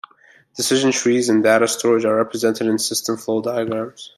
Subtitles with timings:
[0.57, 4.09] Decision trees and data storage are represented in system flow diagrams.